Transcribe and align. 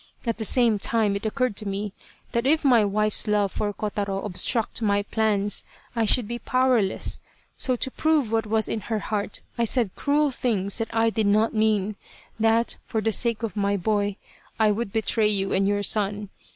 At 0.25 0.39
the 0.39 0.45
same 0.45 0.79
time 0.79 1.15
it 1.15 1.27
occurred 1.27 1.55
to 1.57 1.67
me, 1.67 1.93
that 2.31 2.47
if 2.47 2.65
my 2.65 2.83
wife's 2.83 3.27
love 3.27 3.51
for 3.51 3.71
Kotaro 3.71 4.25
obstruct 4.25 4.81
my 4.81 5.03
plans 5.03 5.63
I 5.95 6.05
should 6.05 6.27
be 6.27 6.39
powerless, 6.39 7.19
so 7.55 7.75
to 7.75 7.91
prove 7.91 8.31
what 8.31 8.47
was 8.47 8.67
in 8.67 8.79
her 8.89 8.97
heart 8.97 9.41
I 9.59 9.65
said 9.65 9.95
cruel 9.95 10.31
things 10.31 10.79
that 10.79 10.89
I 10.91 11.11
did 11.11 11.27
not 11.27 11.53
mean 11.53 11.97
that, 12.39 12.77
for 12.87 12.99
the 12.99 13.11
sake 13.11 13.43
of 13.43 13.55
my 13.55 13.77
boy, 13.77 14.15
I 14.59 14.71
would 14.71 14.91
betray 14.91 15.27
you 15.27 15.53
and 15.53 15.67
your 15.67 15.83
son. 15.83 16.29